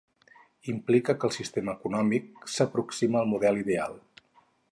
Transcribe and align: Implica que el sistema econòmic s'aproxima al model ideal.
Implica 0.71 1.15
que 1.23 1.29
el 1.29 1.33
sistema 1.35 1.75
econòmic 1.79 2.49
s'aproxima 2.55 3.21
al 3.23 3.31
model 3.35 3.63
ideal. 3.67 3.97